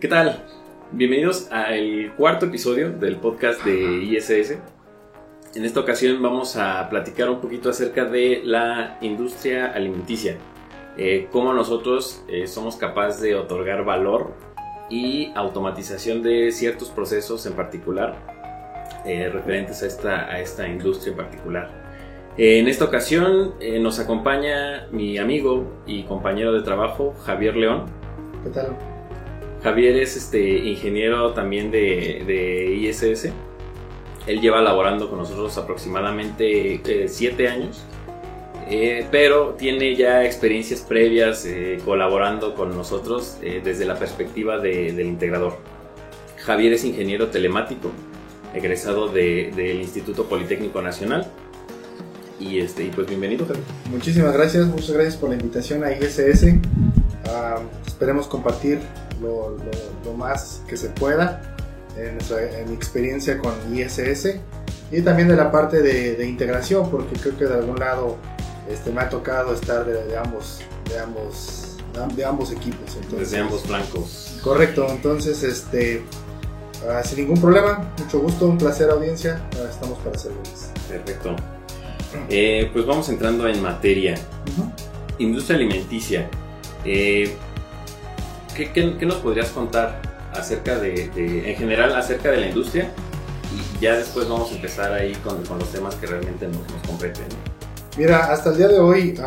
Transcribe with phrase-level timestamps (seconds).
[0.00, 0.44] ¿Qué tal?
[0.92, 4.56] Bienvenidos al cuarto episodio del podcast de ISS.
[5.56, 10.36] En esta ocasión vamos a platicar un poquito acerca de la industria alimenticia,
[10.96, 14.34] eh, cómo nosotros eh, somos capaces de otorgar valor
[14.88, 18.14] y automatización de ciertos procesos en particular
[19.04, 21.70] eh, referentes a esta, a esta industria en particular.
[22.36, 27.86] En esta ocasión nos acompaña mi amigo y compañero de trabajo Javier León.
[28.44, 28.97] ¿Qué tal?
[29.62, 33.30] Javier es este ingeniero también de, ISS.
[34.26, 37.82] Él lleva laborando con nosotros aproximadamente 7 eh, años,
[38.70, 45.56] eh, pero tiene ya experiencias previas eh, colaborando con nosotros desde la perspectiva del integrador.
[46.36, 47.90] Javier es ingeniero telemático,
[48.54, 51.26] egresado del Instituto Politécnico Nacional.
[52.38, 53.64] Y, este, y pues bienvenido, Javier.
[53.90, 56.54] Muchísimas gracias, muchas gracias por la invitación a ISS.
[57.26, 58.78] Ah, esperemos compartir
[59.20, 59.56] lo,
[60.16, 61.56] más que se pueda
[61.96, 64.36] en, mi experiencia con ISS
[64.90, 68.16] y también de la parte de, integración, porque creo que de algún lado
[68.70, 71.76] este, me ha tocado estar de, ambos, de, ambos,
[72.14, 72.96] de ambos equipos.
[72.96, 74.38] Entonces, Desde ambos blancos.
[74.42, 76.02] Correcto, entonces este,
[76.88, 80.70] ah, sin ningún problema, mucho gusto, un placer audiencia, ah, estamos para servirles.
[80.88, 81.36] Perfecto.
[82.30, 84.14] Eh, pues vamos entrando en materia.
[85.18, 86.28] Industria alimenticia.
[86.84, 87.36] Eh,
[88.66, 92.90] ¿qué, nos podrías contar acerca de, en general, acerca de la industria?
[93.54, 97.26] Y ya después vamos a empezar ahí con, los temas que realmente nos, nos competen.
[97.96, 99.18] Mira, hasta el día de hoy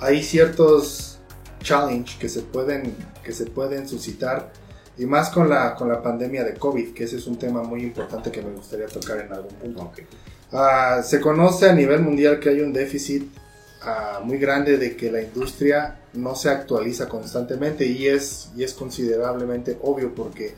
[0.00, 1.18] hay ciertos
[1.62, 4.50] challenges que se pueden, que se pueden suscitar
[4.98, 7.82] y más con la, con la pandemia de COVID, que ese es un tema muy
[7.82, 9.92] importante que me gustaría tocar en algún punto.
[10.52, 13.30] Ah, se conoce a nivel mundial que hay un déficit
[13.82, 18.74] ah, muy grande de que la industria no se actualiza constantemente y es, y es
[18.74, 20.54] considerablemente obvio porque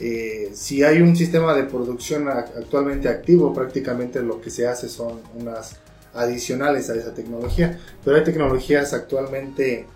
[0.00, 5.20] eh, si hay un sistema de producción actualmente activo, prácticamente lo que se hace son
[5.38, 5.76] unas
[6.14, 9.86] adicionales a esa tecnología, pero hay tecnologías actualmente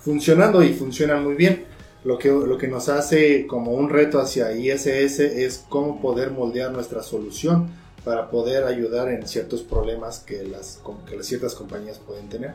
[0.00, 1.64] funcionando y funcionan muy bien.
[2.04, 6.72] Lo que, lo que nos hace como un reto hacia ISS es cómo poder moldear
[6.72, 7.70] nuestra solución
[8.04, 12.54] para poder ayudar en ciertos problemas que las, que las ciertas compañías pueden tener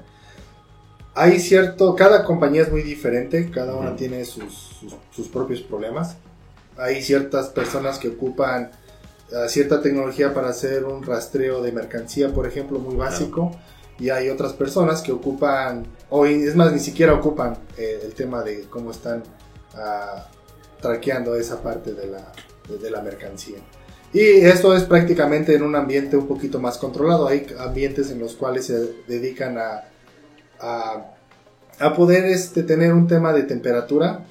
[1.18, 4.80] hay cierto, cada compañía es muy diferente, cada una tiene sus,
[5.12, 6.16] sus, propios problemas.
[6.78, 8.70] Hay ciertas personas que ocupan
[9.32, 13.52] uh, cierta tecnología para hacer un rastreo de mercancía, por ejemplo, muy básico.
[14.00, 18.44] Y hay otras personas que ocupan, o es más, ni siquiera ocupan eh, el tema
[18.44, 19.24] de cómo están
[19.74, 20.22] uh,
[20.80, 22.32] traqueando esa parte de la,
[22.80, 23.58] de, la mercancía.
[24.14, 27.28] Y esto es prácticamente en un ambiente un poquito más controlado.
[27.28, 29.97] Hay ambientes en los cuales se dedican a
[30.60, 31.14] a,
[31.96, 34.26] poder este, tener un tema de temperatura,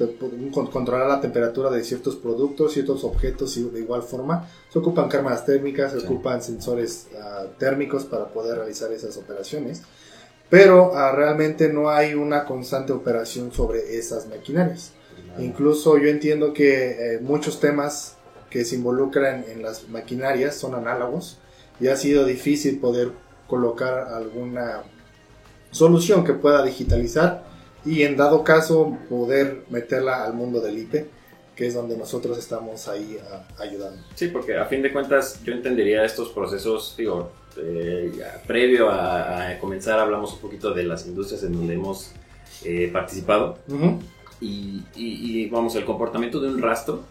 [0.73, 4.49] controlar la temperatura de ciertos productos, ciertos objetos y de igual forma.
[4.73, 9.83] Se ocupan cámaras térmicas, se ocupan sensores ah, térmicos para poder realizar esas operaciones.
[10.51, 14.93] Pero ah, realmente no hay una constante operación sobre esas maquinarias.
[15.39, 18.17] Incluso yo entiendo que eh, muchos temas
[18.51, 21.39] que se involucran en las maquinarias son análogos
[21.79, 23.13] y ha sido difícil poder
[23.47, 24.83] colocar alguna
[25.71, 27.45] solución que pueda digitalizar
[27.85, 31.07] y en dado caso poder meterla al mundo del IP,
[31.55, 33.19] que es donde nosotros estamos ahí
[33.59, 34.03] ayudando.
[34.15, 38.13] Sí, porque a fin de cuentas yo entendería estos procesos, digo, eh,
[38.47, 42.13] previo a, comenzar hablamos un poquito de las industrias en donde hemos
[42.65, 43.59] eh, participado
[44.41, 47.05] y, y, vamos, el comportamiento de un rastro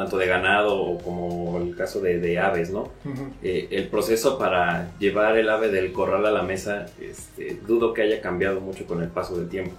[0.00, 2.88] tanto de ganado como el caso de, aves, ¿no?
[3.42, 8.00] Eh, el proceso para llevar el ave del corral a la mesa, este, dudo que
[8.00, 9.72] haya cambiado mucho con el paso del tiempo.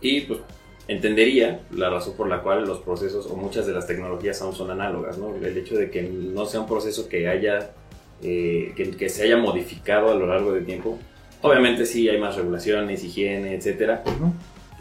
[0.00, 0.40] Y pues
[0.88, 4.70] entendería la razón por la cual los procesos o muchas de las tecnologías aún son
[4.70, 5.34] análogas, ¿no?
[5.34, 7.72] El hecho de que no sea un proceso que haya,
[8.22, 10.98] eh, que, se haya modificado a lo largo del tiempo.
[11.42, 14.04] Obviamente sí hay más regulaciones, higiene, etcétera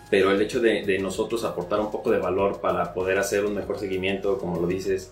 [0.10, 3.78] pero el hecho de, nosotros aportar un poco de valor para poder hacer un mejor
[3.78, 5.12] seguimiento, como lo dices,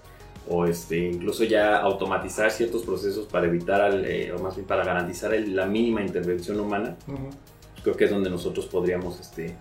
[0.49, 5.38] o este, incluso ya automatizar ciertos procesos para evitar, eh, o más bien para garantizar
[5.39, 6.95] la mínima intervención humana,
[7.83, 9.55] creo que es donde nosotros podríamos este,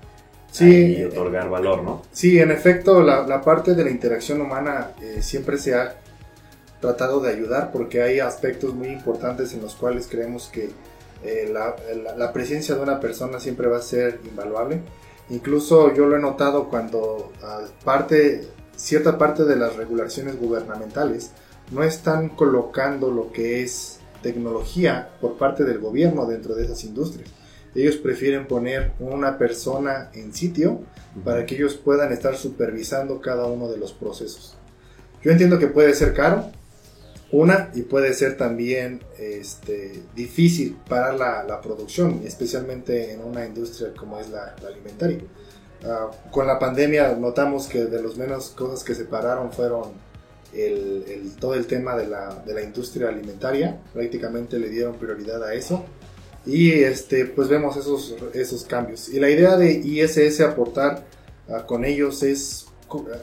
[0.50, 2.02] sí, otorgar valor, ¿no?
[2.12, 5.96] Sí, en efecto, la, parte de la interacción humana eh, siempre se ha
[6.80, 10.70] tratado de ayudar porque hay aspectos muy importantes en los cuales creemos que
[11.24, 14.80] eh, la presencia de una persona siempre va a ser invaluable
[15.28, 17.32] Incluso yo lo he notado cuando
[17.84, 18.46] parte,
[18.76, 21.31] cierta parte de las regulaciones gubernamentales
[21.73, 27.28] no están colocando lo que es tecnología por parte del gobierno dentro de esas industrias.
[27.75, 30.81] ellos prefieren poner una persona en sitio
[31.25, 34.56] para que ellos puedan estar supervisando cada uno de los procesos.
[35.23, 36.50] Yo entiendo que puede ser caro,
[37.32, 44.20] una, y puede ser también este, difícil para la, producción, especialmente en una industria como
[44.20, 45.19] es la, alimentaria.
[45.84, 49.90] Ah, con la pandemia notamos que de las menos cosas que se pararon fueron
[50.55, 55.52] el, todo el tema de la, de la, industria alimentaria, prácticamente le dieron prioridad a
[55.52, 55.84] eso.
[56.46, 59.08] Y este, pues vemos esos, esos cambios.
[59.08, 61.05] Y la idea de ISS aportar
[61.49, 62.67] ah, con ellos es,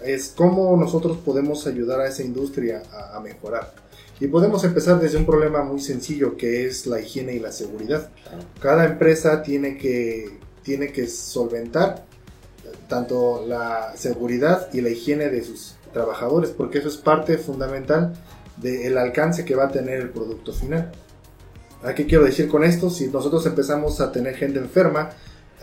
[0.04, 3.72] es cómo nosotros podemos ayudar a esa industria a mejorar.
[4.19, 8.10] Y podemos empezar desde un problema muy sencillo que es la higiene y la seguridad.
[8.62, 12.06] Cada empresa tiene que, tiene que solventar
[12.88, 18.13] tanto la seguridad y la higiene de sus trabajadores, porque eso es parte fundamental
[18.57, 20.92] del alcance que va a tener el producto final.
[21.83, 22.89] ¿A qué quiero decir con esto?
[22.89, 25.09] Si nosotros empezamos a tener gente enferma,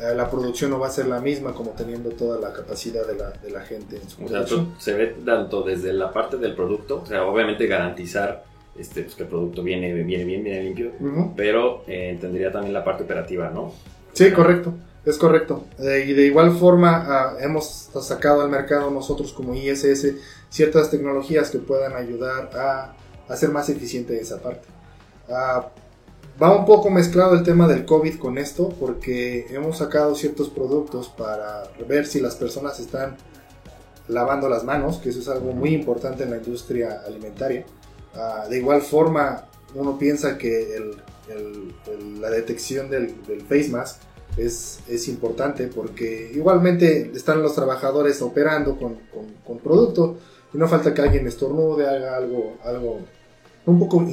[0.00, 3.16] eh, la producción no va a ser la misma como teniendo toda la capacidad de
[3.16, 7.02] la, de la gente en su o se ve tanto desde la parte del producto,
[7.02, 8.44] o sea, obviamente garantizar
[8.78, 10.92] este, pues, que el producto viene, viene bien, viene limpio,
[11.36, 13.74] pero eh, tendría también la parte operativa, ¿no?
[14.14, 14.72] Sí, correcto,
[15.04, 15.64] es correcto.
[15.78, 20.14] Eh, y de igual forma ah, hemos sacado al mercado nosotros como ISS
[20.48, 22.94] ciertas tecnologías que puedan ayudar a
[23.28, 24.66] hacer más eficiente esa parte.
[25.28, 25.68] Ah,
[26.42, 31.10] Va un poco mezclado el tema del COVID con esto, porque hemos sacado ciertos productos
[31.10, 33.16] para ver si las personas están
[34.08, 37.66] lavando las manos, que eso es algo muy importante en la industria alimentaria.
[38.14, 40.80] Ah, de igual forma, uno piensa que
[42.18, 43.14] la detección del,
[43.46, 44.00] face mask
[44.38, 48.98] es, importante porque igualmente están los trabajadores operando con,
[49.44, 50.16] con, producto
[50.54, 53.00] y no falta que alguien estornude, haga algo, algo
[53.70, 54.04] un poco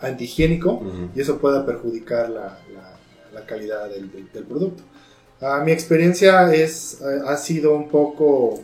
[0.00, 0.82] antihigiénico
[1.14, 2.58] y eso pueda perjudicar la,
[3.32, 4.82] la, calidad del, del, producto.
[5.40, 8.60] Uh, mi experiencia es, eh, ha sido un poco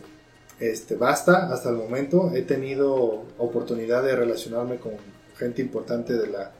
[0.59, 2.31] este, basta hasta el momento.
[2.33, 4.93] He tenido oportunidad de relacionarme con
[5.37, 6.51] gente importante de la,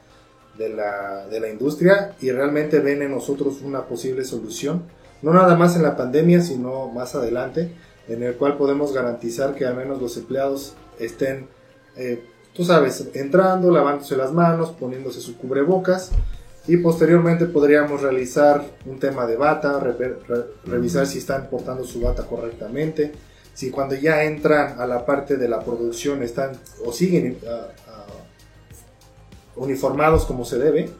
[0.56, 4.84] de la, de la industria y realmente ven en nosotros una posible solución,
[5.22, 7.72] no nada más en la pandemia, sino más adelante,
[8.08, 11.48] en el cual podemos garantizar que al menos los empleados estén
[11.96, 12.24] eh,
[12.54, 16.10] tú sabes, entrando, lavándose las manos, poniéndose su cubrebocas
[16.66, 19.80] y posteriormente podríamos realizar un tema de bata,
[20.64, 23.12] revisar si están portando su bata correctamente,
[23.54, 26.52] si cuando ya entran a la parte de la producción están
[26.84, 28.06] o siguen ah, ah,
[29.56, 30.90] uniformados como se debe.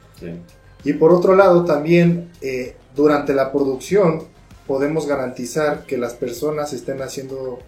[0.83, 4.25] Y por otro lado también eh, durante la producción
[4.67, 7.59] podemos garantizar que las personas estén haciendo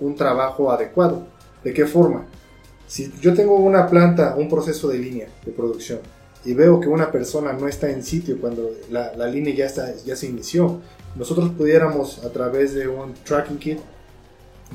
[0.00, 1.26] un trabajo adecuado.
[1.62, 2.26] ¿De qué forma?
[2.86, 6.00] Si yo tengo una planta, un proceso de línea de producción
[6.44, 9.94] y veo que una persona no está en sitio cuando la, la línea ya, está,
[10.04, 10.80] ya se inició,
[11.16, 13.78] nosotros pudiéramos a través de un tracking kit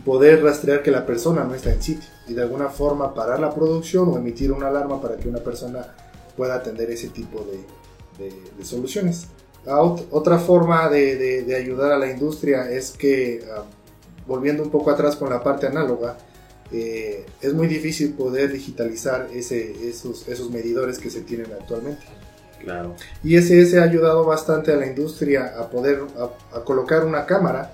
[0.05, 3.53] poder rastrear que la persona no está en sitio y de alguna forma parar la
[3.53, 5.95] producción o emitir una alarma para que una persona
[6.37, 7.59] pueda atender ese tipo de,
[8.63, 9.27] soluciones.
[10.11, 13.63] Otra forma de, de, ayudar a la industria es que, ah,
[14.27, 16.17] volviendo un poco atrás con la parte análoga,
[16.71, 22.03] eh, es muy difícil poder digitalizar ese, esos, esos medidores que se tienen actualmente.
[22.63, 22.95] Claro.
[23.23, 26.01] Y ese ha ayudado bastante a la industria a poder
[26.53, 27.73] a, colocar una cámara,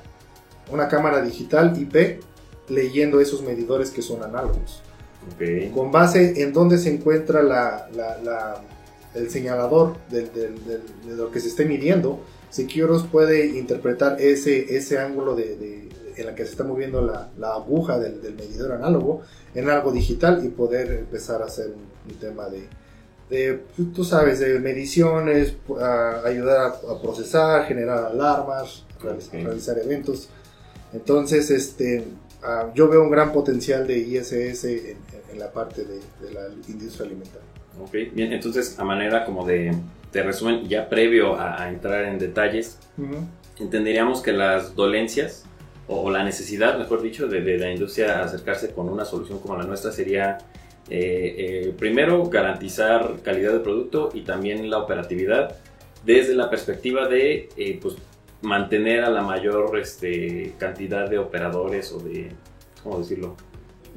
[0.71, 2.21] una cámara digital IP,
[2.69, 4.81] leyendo esos medidores que son análogos.
[5.73, 8.61] Con base en dónde se encuentra la, la,
[9.15, 10.29] el señalador de,
[11.07, 12.21] lo que se esté midiendo,
[12.51, 15.84] Securos puede interpretar ese, ese ángulo de,
[16.15, 19.91] en la que se está moviendo la, la aguja del, del, medidor análogo en algo
[19.91, 22.67] digital y poder empezar a hacer un, tema de,
[23.29, 25.55] de, tú sabes, de mediciones,
[26.23, 28.85] ayudar a, procesar, generar alarmas,
[29.33, 30.29] realizar eventos.
[30.93, 32.05] Entonces, este,
[32.73, 34.97] yo veo un gran potencial de ISS en,
[35.31, 37.47] en la parte de, de, la industria alimentaria.
[37.81, 39.75] Ok, bien, entonces a manera como de,
[40.15, 42.77] de resumen, ya previo a, entrar en detalles,
[43.59, 45.43] entenderíamos que las dolencias
[45.87, 49.91] o, la necesidad, mejor dicho, de, la industria acercarse con una solución como la nuestra
[49.91, 50.37] sería
[50.89, 55.55] eh, eh, primero garantizar calidad de producto y también la operatividad
[56.03, 57.95] desde la perspectiva de eh, pues,
[58.41, 62.29] mantener a la mayor este, cantidad de operadores o de,
[62.83, 63.35] ¿cómo decirlo?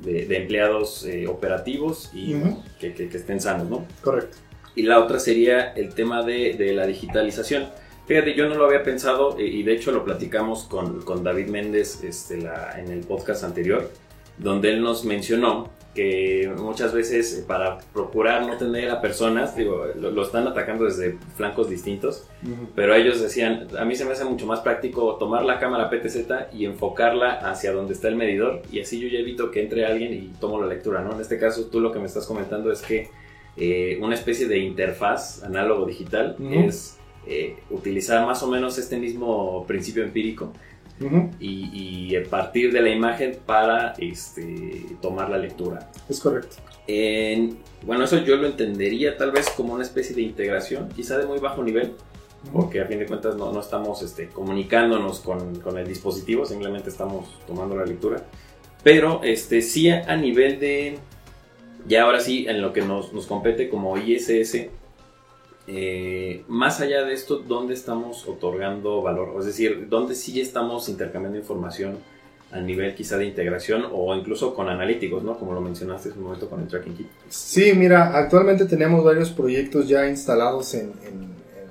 [0.02, 2.34] De, empleados operativos y
[2.78, 3.84] que, que, estén sanos, ¿no?
[4.00, 4.36] Correcto.
[4.76, 7.66] Y la otra sería el tema de, de la digitalización
[8.08, 12.02] Fíjate, yo no lo había pensado y de hecho lo platicamos con, con David Méndez
[12.02, 13.90] este, la, en el podcast anterior.
[14.38, 19.84] donde él nos mencionó que muchas veces eh, para procurar no tener a personas, digo,
[20.00, 22.26] lo, están atacando desde flancos distintos,
[22.74, 26.54] pero ellos decían, a mí se me hace mucho más práctico tomar la cámara PTZ
[26.54, 30.14] y enfocarla hacia donde está el medidor y así yo ya evito que entre alguien
[30.14, 31.12] y tomo la lectura, ¿no?
[31.12, 33.08] En este caso tú lo que me estás comentando es que
[33.56, 39.64] eh, una especie de interfaz análogo digital es eh, utilizar más o menos este mismo
[39.66, 40.52] principio empírico
[41.38, 45.90] y, a partir de la imagen para este, tomar la lectura.
[46.08, 46.56] Es correcto.
[47.86, 51.38] bueno, eso yo lo entendería tal vez como una especie de integración, quizá de muy
[51.38, 51.92] bajo nivel,
[52.52, 56.88] porque a fin de cuentas no, no estamos este, comunicándonos con, con, el dispositivo, simplemente
[56.88, 58.24] estamos tomando la lectura.
[58.82, 60.98] Pero este, sí a, nivel de,
[61.86, 64.66] ya ahora sí, en lo que nos, nos compete como ISS,
[65.68, 69.34] eh, más allá de esto, ¿dónde estamos otorgando valor?
[69.38, 71.98] Es decir, ¿dónde sí estamos intercambiando información
[72.50, 75.38] a nivel quizá de integración o incluso con analíticos, ¿no?
[75.38, 77.06] Como lo mencionaste en un momento con el Tracking Kit.
[77.28, 80.92] Sí, mira, actualmente tenemos varios proyectos ya instalados en,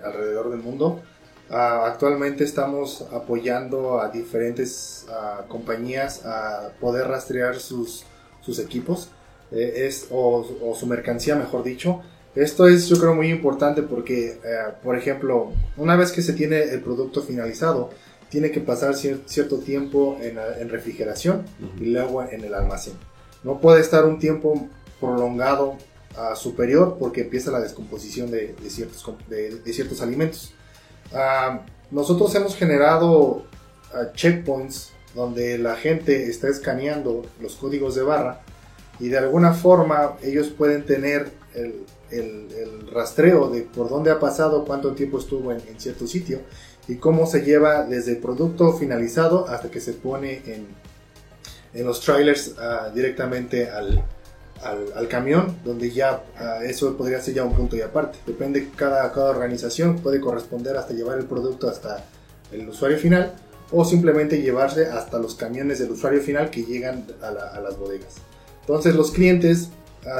[0.03, 1.01] alrededor del mundo.
[1.49, 8.05] Ah, actualmente estamos apoyando a diferentes ah, compañías a poder rastrear sus,
[8.41, 9.09] sus equipos
[9.51, 12.01] eh, o, su mercancía, mejor dicho,
[12.43, 16.61] esto es yo creo muy importante porque, eh, por ejemplo, una vez que se tiene
[16.61, 17.89] el producto finalizado,
[18.29, 21.45] tiene que pasar cierto tiempo en, refrigeración
[21.79, 22.93] y luego en el almacén.
[23.43, 24.67] No puede estar un tiempo
[24.99, 25.77] prolongado
[26.17, 30.53] uh, superior porque empieza la descomposición de, ciertos, de, ciertos alimentos.
[31.13, 33.45] Uh, nosotros hemos generado
[33.93, 38.41] ah, checkpoints donde la gente está escaneando los códigos de barra
[38.99, 44.63] y de alguna forma ellos pueden tener el, el, rastreo de por dónde ha pasado,
[44.65, 46.39] cuánto tiempo estuvo en, cierto sitio
[46.87, 50.67] y cómo se lleva desde el producto finalizado hasta que se pone en,
[51.73, 54.03] en los trailers ah, directamente al,
[54.63, 58.19] al, camión, donde ya ah, eso podría ser ya un punto y aparte.
[58.25, 62.05] Depende, cada, cada organización puede corresponder hasta llevar el producto hasta
[62.51, 63.33] el usuario final
[63.71, 68.15] o simplemente llevarse hasta los camiones del usuario final que llegan a, a las bodegas.
[68.61, 69.69] Entonces los clientes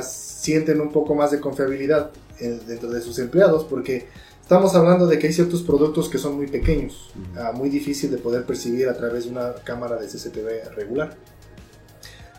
[0.01, 4.07] sienten un poco más de confiabilidad eh, dentro de sus empleados porque
[4.41, 8.17] estamos hablando de que hay ciertos productos que son muy pequeños, ah, muy difícil de
[8.17, 11.17] poder percibir a través de una cámara de CCTV regular.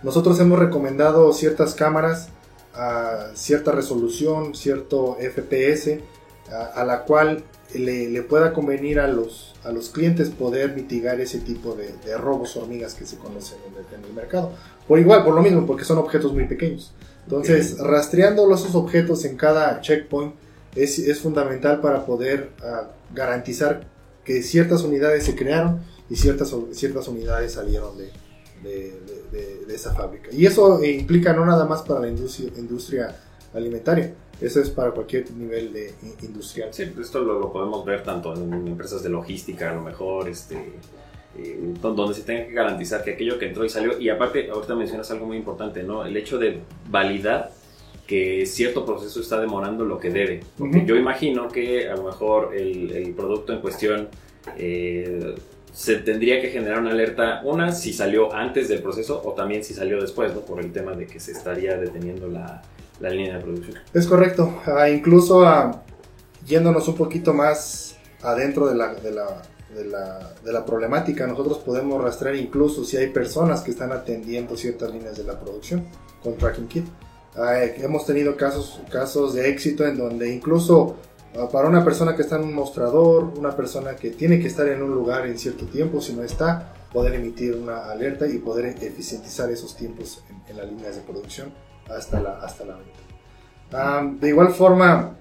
[0.02, 2.28] Nosotros hemos recomendado ciertas cámaras
[2.74, 5.98] a cierta resolución, cierto FPS,
[6.74, 7.42] a, la cual
[7.74, 12.94] le, pueda convenir a los, a los clientes poder mitigar ese tipo de, robos hormigas
[12.94, 13.58] que se conocen
[13.92, 14.52] en el mercado.
[14.86, 16.92] Por igual, por lo mismo, porque son objetos muy pequeños.
[17.28, 20.32] Entonces, rastreando esos objetos en cada checkpoint
[20.74, 23.86] es, es fundamental para poder uh, garantizar
[24.24, 28.10] que ciertas unidades se crearon y ciertas, ciertas unidades salieron de,
[28.62, 30.30] de, de, esa fábrica.
[30.32, 33.14] Y eso implica no nada más para la industria, industria
[33.52, 36.70] alimentaria, eso es para cualquier nivel de industrial.
[36.72, 40.56] Sí, esto lo, lo, podemos ver tanto en empresas de logística, a lo mejor, este,
[41.38, 44.74] eh, donde se tenga que garantizar que aquello que entró y salió, y aparte, ahorita
[44.74, 46.04] mencionas algo muy importante, ¿no?
[46.04, 47.50] El hecho de validar
[48.06, 50.40] que cierto proceso está demorando lo que debe.
[50.56, 54.08] Porque yo imagino que a lo mejor el, producto en cuestión
[54.56, 55.34] eh,
[55.72, 59.74] se tendría que generar una alerta, una si salió antes del proceso o también si
[59.74, 60.40] salió después, ¿no?
[60.40, 62.62] Por el tema de que se estaría deteniendo la,
[62.98, 63.76] la línea de producción.
[63.92, 64.60] Es correcto.
[64.64, 65.82] Ah, incluso ah,
[66.46, 69.42] yéndonos un poquito más adentro de la, de la
[69.74, 71.26] de la, de la, problemática.
[71.26, 75.84] Nosotros podemos rastrear incluso si hay personas que están atendiendo ciertas líneas de la producción
[76.22, 76.86] con Tracking Kit.
[77.36, 80.96] hemos tenido casos, casos de éxito en donde incluso
[81.36, 84.66] ah, para una persona que está en un mostrador, una persona que tiene que estar
[84.68, 88.66] en un lugar en cierto tiempo, si no está, poder emitir una alerta y poder
[88.82, 91.52] eficientizar esos tiempos en, las líneas de producción
[91.88, 92.98] hasta la, hasta la venta.
[93.72, 95.17] Ah, de igual forma,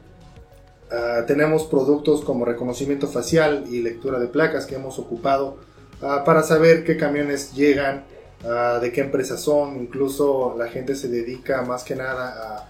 [0.90, 5.58] Ah, tenemos productos como reconocimiento facial y lectura de placas que hemos ocupado
[6.02, 8.06] ah, para saber qué camiones llegan,
[8.46, 9.78] ah, de qué empresas son.
[9.78, 12.70] Incluso la gente se dedica más que nada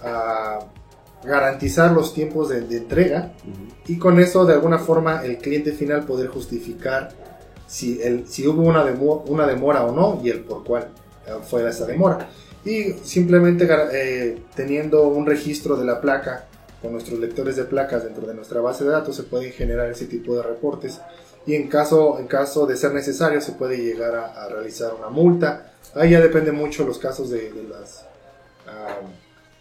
[0.00, 0.58] a,
[1.24, 3.32] garantizar los tiempos de, entrega
[3.88, 7.08] y con eso de alguna forma el cliente final poder justificar
[7.66, 10.88] si, el, si hubo una, una demora o no y el por cuál
[11.48, 12.28] fue esa demora.
[12.64, 16.46] Y simplemente eh, teniendo un registro de la placa
[16.82, 20.06] con nuestros lectores de placas dentro de nuestra base de datos se pueden generar ese
[20.06, 21.00] tipo de reportes
[21.46, 25.72] y en caso, en caso de ser necesario se puede llegar a, realizar una multa.
[25.94, 28.04] Ahí ya depende mucho los casos de, las...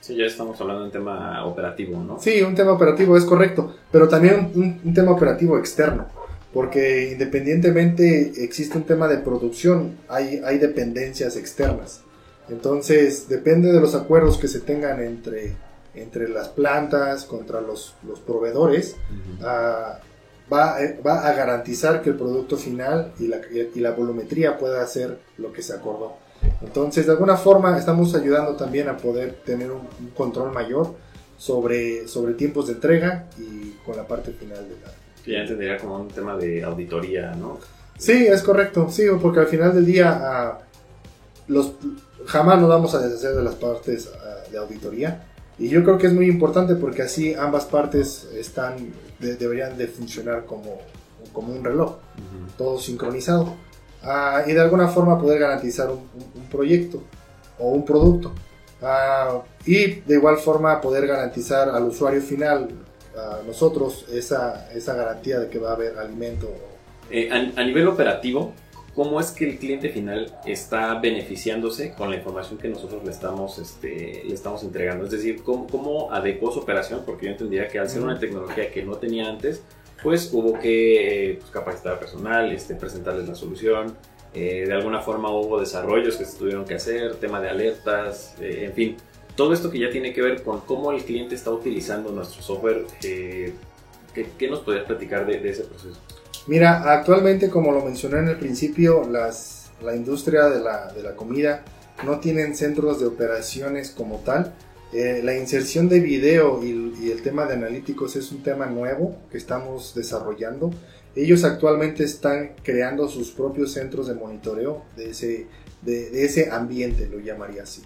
[0.01, 2.19] sí, ya estamos hablando de un tema operativo, ¿no?
[2.19, 6.07] Sí, un tema operativo es correcto, pero también un, tema operativo externo.
[6.51, 12.01] porque independientemente existe un tema de producción, hay, hay dependencias externas.
[12.49, 15.55] Entonces, depende de los acuerdos que se tengan entre,
[15.95, 18.95] entre las plantas, contra los, los proveedores,
[19.43, 19.99] ah,
[20.51, 24.81] va, eh, va, a garantizar que el producto final y la, y la volumetría pueda
[24.81, 26.17] hacer lo que se acordó.
[26.61, 30.93] Entonces, de alguna forma, estamos ayudando también a poder tener un, control mayor
[31.37, 34.91] sobre, sobre tiempos de entrega y con la parte final de la...
[35.25, 37.59] Ya entendería como un tema de auditoría, ¿no?
[37.97, 40.59] Sí, es correcto, sí, porque al final del día ah,
[41.47, 41.73] los,
[42.25, 45.23] jamás nos vamos a deshacer de las partes ah, de auditoría.
[45.57, 48.75] Y yo creo que es muy importante porque así ambas partes están,
[49.19, 50.79] deberían de funcionar como,
[51.31, 51.95] como un reloj,
[52.57, 53.55] todo sincronizado.
[54.03, 57.01] Ah, y de alguna forma poder garantizar un, proyecto
[57.57, 58.33] o un producto.
[58.81, 62.69] Ah, y de igual forma poder garantizar al usuario final,
[63.17, 66.49] a nosotros, esa, esa garantía de que va a haber alimento.
[67.09, 68.53] Eh, a, nivel operativo,
[68.95, 73.59] ¿cómo es que el cliente final está beneficiándose con la información que nosotros le estamos,
[73.59, 75.05] este, le estamos entregando?
[75.05, 77.03] Es decir, ¿cómo, ¿cómo adecuó su operación?
[77.05, 79.61] Porque yo entendería que al ser una tecnología que no tenía antes,
[80.01, 83.95] pues hubo que eh, pues, capacitar al personal, este, presentarles la solución.
[84.33, 88.65] Eh, de alguna forma hubo desarrollos que se tuvieron que hacer, tema de alertas, eh,
[88.65, 88.97] en fin.
[89.35, 92.85] Todo esto que ya tiene que ver con cómo el cliente está utilizando nuestro software,
[93.01, 93.53] ¿qué,
[94.49, 95.99] nos podrías platicar de, ese proceso?
[96.47, 101.15] Mira, actualmente, como lo mencioné en el principio, las, la industria de la, de la
[101.15, 101.63] comida
[102.05, 104.53] no tienen centros de operaciones como tal
[104.95, 109.37] eh, la inserción de video y, el tema de analíticos es un tema nuevo que
[109.37, 110.71] estamos desarrollando.
[111.15, 115.47] Ellos actualmente están creando sus propios centros de monitoreo de ese,
[115.81, 117.81] de, ese ambiente, lo llamaría así.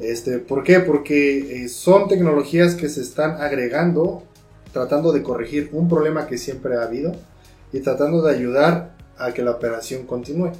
[0.00, 0.80] Este, ¿Por qué?
[0.80, 4.22] Porque eh, son tecnologías que se están agregando,
[4.74, 7.14] tratando de corregir un problema que siempre ha habido
[7.72, 10.52] y tratando de ayudar a que la operación continúe.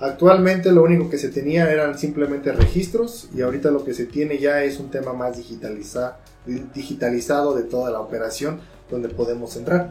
[0.00, 4.38] Actualmente lo único que se tenía eran simplemente registros y ahorita lo que se tiene
[4.38, 9.90] ya es un tema más digitalizado de toda la operación donde podemos entrar.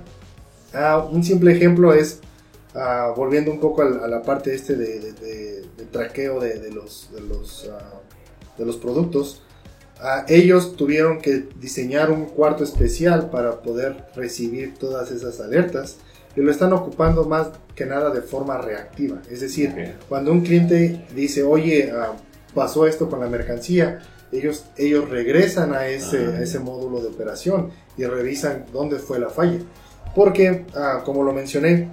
[0.74, 2.20] Ah, un simple ejemplo es,
[2.76, 8.02] ah, volviendo un poco a, la parte este de, traqueo de, los, los, ah,
[8.58, 9.42] de los productos,
[10.28, 15.98] ellos tuvieron que diseñar un cuarto especial para poder recibir todas esas alertas
[16.36, 19.22] y lo están ocupando más que nada de forma reactiva.
[19.30, 22.14] Es decir, cuando un cliente dice, oye, ah,
[22.54, 24.00] pasó esto con la mercancía,
[24.32, 26.42] ellos, ellos regresan a ese, ah.
[26.42, 29.60] ese módulo de operación y revisan dónde fue la falla.
[30.16, 31.90] Porque, ah, como lo mencioné,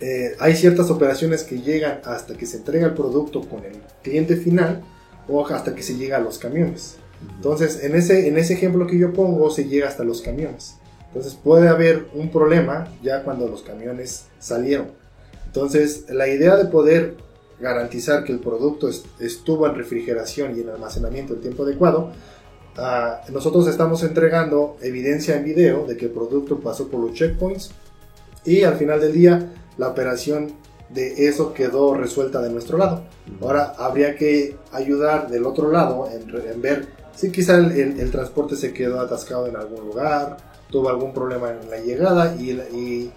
[0.00, 4.36] eh, hay ciertas operaciones que llegan hasta que se entrega el producto con el cliente
[4.36, 4.82] final
[5.28, 6.96] o hasta que se llega a los camiones.
[7.36, 10.75] Entonces, en ese, en ese ejemplo que yo pongo, se llega hasta los camiones.
[11.16, 14.88] Entonces puede haber un problema ya cuando los camiones salieron.
[15.46, 17.16] Entonces la idea de poder
[17.58, 22.12] garantizar que el producto estuvo en refrigeración y en almacenamiento en tiempo adecuado,
[22.76, 27.70] ah, nosotros estamos entregando evidencia en video de que el producto pasó por los checkpoints
[28.44, 30.52] y al final del día la operación
[30.90, 33.04] de eso quedó resuelta de nuestro lado.
[33.40, 39.00] Ahora habría que ayudar del otro lado en, ver si quizá el, transporte se quedó
[39.00, 40.36] atascado en algún lugar
[40.70, 43.12] tuvo algún problema en la llegada y,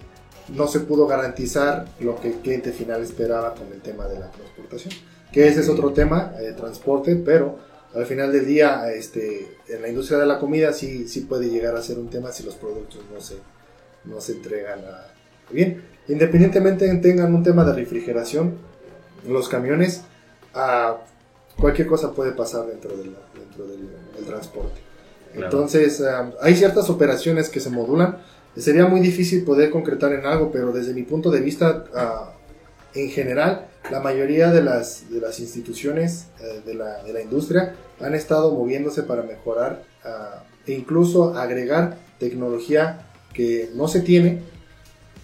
[0.48, 4.32] no se pudo garantizar lo que el cliente final esperaba con el tema de la
[4.32, 4.92] transportación.
[5.30, 7.56] Que ese es otro tema, eh, transporte, pero
[7.94, 11.76] al final del día este, en la industria de la comida sí, sí puede llegar
[11.76, 13.36] a ser un tema si los productos no se,
[14.06, 14.80] no se entregan
[15.50, 15.84] bien.
[16.08, 18.54] Independientemente tengan un tema de refrigeración,
[19.28, 20.02] los camiones,
[20.52, 20.96] a
[21.56, 24.89] cualquier cosa puede pasar dentro, dentro del transporte.
[25.34, 26.02] Entonces,
[26.40, 28.18] hay ciertas operaciones que se modulan.
[28.56, 32.32] Sería muy difícil poder concretar en algo, pero desde mi punto de vista, ah,
[32.94, 37.74] en general, la mayoría de las, de las instituciones eh, de, la, de, la, industria
[38.00, 44.42] han estado moviéndose para mejorar ah, e incluso agregar tecnología que no se tiene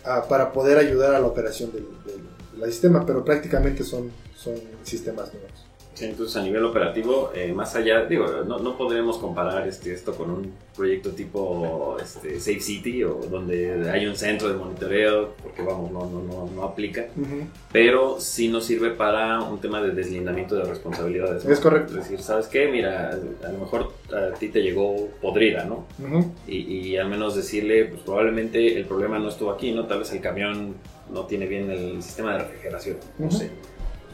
[0.05, 1.87] ah, para poder ayudar a la operación del,
[2.59, 5.66] del sistema, pero prácticamente son, son sistemas nuevos
[6.01, 10.31] entonces a nivel operativo, eh, más allá, digo, no, no podremos comparar este, esto con
[10.31, 15.91] un proyecto tipo este, Safe City o donde hay un centro de monitoreo, porque vamos,
[15.91, 17.07] no, no, no, no aplica,
[17.73, 21.45] pero sí nos sirve para un tema de deslindamiento de responsabilidades.
[21.45, 21.99] Es correcto.
[21.99, 22.69] Es decir, ¿sabes qué?
[22.69, 25.87] Mira, a lo mejor a ti te llegó podrida, ¿no?
[26.47, 29.87] y, y, al menos decirle, pues probablemente el problema no estuvo aquí, ¿no?
[29.87, 30.75] Tal vez el camión
[31.13, 33.51] no tiene bien el sistema de refrigeración, no sé.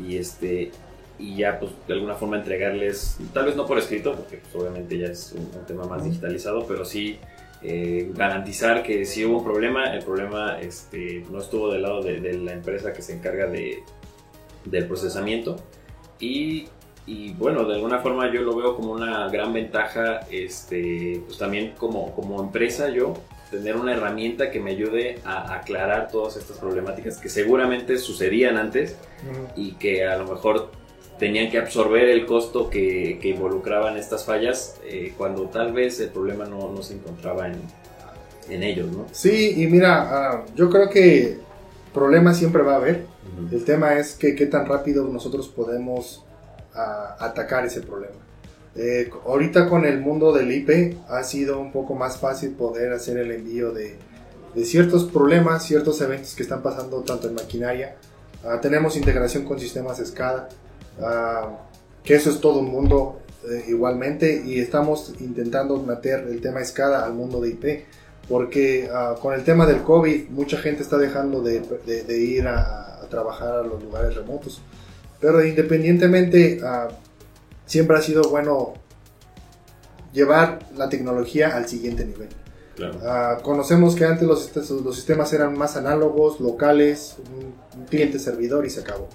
[0.06, 0.70] Y este
[1.18, 4.98] y ya pues de alguna forma entregarles, tal vez no por escrito, porque pues, obviamente
[4.98, 7.18] ya es un, tema más digitalizado, pero sí
[7.62, 12.20] eh, garantizar que si hubo un problema, el problema este, no estuvo del lado de,
[12.34, 13.82] la empresa que se encarga de,
[14.64, 15.56] del procesamiento.
[16.18, 16.68] Y,
[17.06, 21.74] y, bueno, de alguna forma yo lo veo como una gran ventaja, este, pues también
[21.76, 23.14] como, como empresa yo,
[23.52, 28.96] tener una herramienta que me ayude a aclarar todas estas problemáticas que seguramente sucedían antes
[29.54, 30.70] y que a lo mejor
[31.22, 36.08] tenían que absorber el costo que, que involucraban estas fallas eh, cuando tal vez el
[36.08, 37.60] problema no, no se encontraba en,
[38.50, 39.06] en, ellos, ¿no?
[39.12, 41.38] Sí, y mira, ah, yo creo que
[41.94, 43.04] problemas siempre va a haber.
[43.52, 46.24] El tema es que qué tan rápido nosotros podemos
[46.74, 48.16] ah, atacar ese problema.
[48.74, 53.16] Eh, ahorita con el mundo del IP ha sido un poco más fácil poder hacer
[53.18, 53.96] el envío de,
[54.56, 57.94] de ciertos problemas, ciertos eventos que están pasando tanto en maquinaria.
[58.44, 60.48] Ah, tenemos integración con sistemas SCADA,
[61.00, 61.58] ah,
[62.04, 67.04] que eso es todo un mundo eh, igualmente y estamos intentando meter el tema SCADA
[67.04, 67.84] al mundo de IP
[68.28, 73.02] porque ah, con el tema del COVID mucha gente está dejando de, de, ir a,
[73.02, 74.60] a, trabajar a los lugares remotos.
[75.20, 76.60] Pero independientemente
[77.66, 78.74] siempre ha sido bueno
[80.12, 82.28] llevar la tecnología al siguiente nivel.
[83.04, 88.70] Ah, conocemos que antes los, los, sistemas eran más análogos, locales, un, cliente servidor y
[88.70, 89.08] se acabó.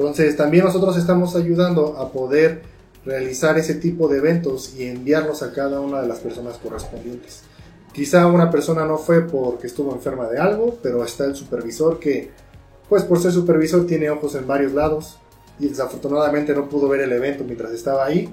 [0.00, 2.62] Entonces también nosotros estamos ayudando a poder
[3.04, 7.42] realizar ese tipo de eventos y enviarlos a cada una de las personas correspondientes.
[7.92, 12.30] Quizá una persona no fue porque estuvo enferma de algo, pero está el supervisor que,
[12.88, 15.18] pues por ser supervisor, tiene ojos en varios lados
[15.58, 18.32] y desafortunadamente no pudo ver el evento mientras estaba ahí.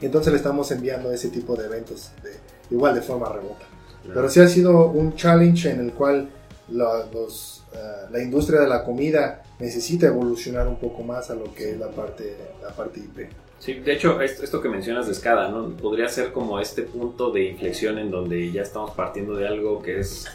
[0.00, 2.32] Entonces le estamos enviando ese tipo de eventos de,
[2.74, 3.66] igual de forma remota.
[4.02, 6.28] Pero sí ha sido un challenge en el cual
[6.68, 11.52] la, los, uh, la industria de la comida necesita evolucionar un poco más a lo
[11.54, 13.30] que es la parte, la parte IP.
[13.58, 15.76] Sí, de hecho, esto que mencionas de SCADA, ¿no?
[15.76, 19.98] Podría ser como este punto de inflexión en donde ya estamos partiendo de algo que
[19.98, 20.26] es,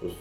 [0.00, 0.14] pues,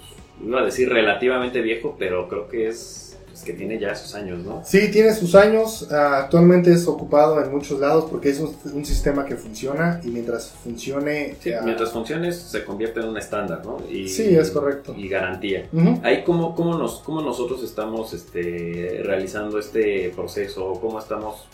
[0.43, 3.10] iba a decir relativamente viejo, pero creo que es
[3.41, 4.61] que tiene ya sus años, ¿no?
[4.65, 5.87] Sí, tiene sus años.
[5.91, 10.51] Ah, actualmente es ocupado en muchos lados porque es un, sistema que funciona y mientras
[10.63, 11.35] funcione...
[11.39, 13.77] Sí, mientras funcione se convierte en un estándar, ¿no?
[13.89, 14.93] Y, sí, es correcto.
[14.97, 15.69] Y garantía.
[16.03, 20.73] Ahí, ¿cómo, cómo, nos, ¿cómo nosotros estamos este, realizando este proceso?
[20.81, 21.47] ¿Cómo estamos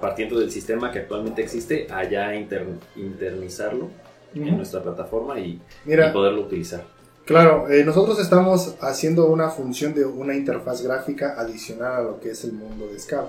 [0.00, 3.88] partiendo del sistema que actualmente existe allá internizarlo
[4.34, 6.84] en nuestra plataforma y, y poderlo utilizar?
[7.30, 12.30] Claro, eh, nosotros estamos haciendo una función de una interfaz gráfica adicional a lo que
[12.30, 13.26] es el mundo de SCAD.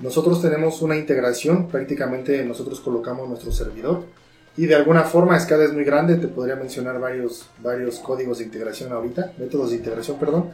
[0.00, 4.04] Nosotros tenemos una integración, prácticamente nosotros colocamos nuestro servidor
[4.56, 8.44] y de alguna forma SCAD es muy grande, te podría mencionar varios, varios códigos de
[8.44, 10.50] integración ahorita, métodos de integración, perdón,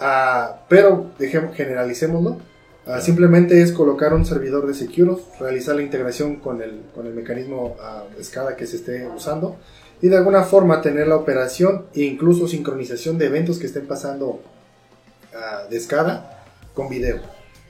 [0.00, 2.38] uh, pero dejemos, generalicémoslo.
[2.86, 7.14] Uh, simplemente es colocar un servidor de Securos, realizar la integración con el, con el
[7.14, 9.56] mecanismo uh, SCADA que se esté usando
[10.04, 14.26] y de alguna forma tener la operación e incluso sincronización de eventos que estén pasando
[14.32, 17.20] uh, de SCADA con video.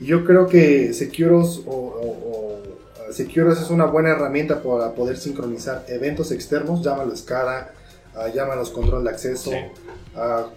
[0.01, 2.59] Y yo creo que Securos o,
[2.97, 7.73] ah, Securos es una buena herramienta para poder sincronizar eventos externos, llámalo SCADA,
[8.15, 9.51] uh, llámalos control de acceso,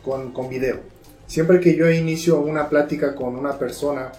[0.02, 0.80] con, con video.
[1.28, 4.10] Siempre que yo inicio una plática con una persona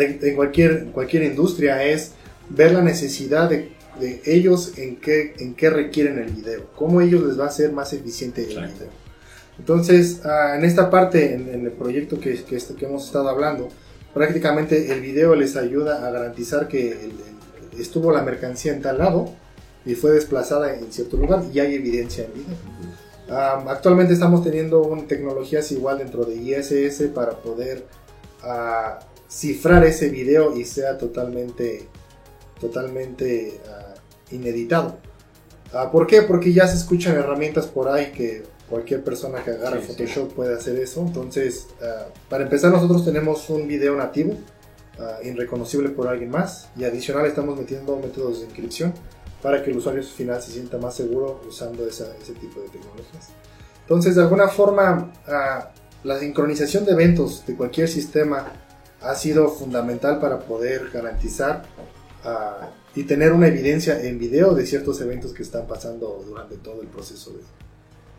[0.00, 2.10] de, cualquier, cualquier industria es
[2.48, 7.24] ver la necesidad de de ellos en qué, en qué requieren el video, cómo ellos
[7.24, 9.00] les va a ser más eficiente el video.
[9.58, 13.68] Entonces, ah, en esta parte, en, el proyecto que, que, este, que, hemos estado hablando,
[14.14, 17.10] prácticamente el video les ayuda a garantizar que
[17.78, 19.32] estuvo la mercancía en tal lado
[19.84, 22.56] y fue desplazada en cierto lugar y hay evidencia en video.
[23.30, 27.84] Ah, actualmente estamos teniendo un, tecnologías igual dentro de ISS para poder
[28.42, 31.86] uh, cifrar ese video y sea totalmente,
[32.60, 33.60] totalmente
[34.30, 34.98] ineditado.
[35.72, 36.22] Ah, ¿Por qué?
[36.22, 40.76] Porque ya se escuchan herramientas por ahí que cualquier persona que agarre Photoshop puede hacer
[40.76, 41.00] eso.
[41.00, 44.34] Entonces, ah, para empezar, nosotros tenemos un video nativo,
[45.22, 48.92] irreconocible por alguien más, y adicional estamos metiendo métodos de inscripción
[49.40, 52.04] para que el usuario final se sienta más seguro usando ese
[52.38, 53.30] tipo de tecnologías.
[53.80, 55.10] Entonces, de alguna forma,
[56.04, 58.52] la sincronización de eventos de cualquier sistema
[59.00, 61.62] ha sido fundamental para poder garantizar
[62.94, 66.88] y tener una evidencia en video de ciertos eventos que están pasando durante todo el
[66.88, 67.40] proceso de,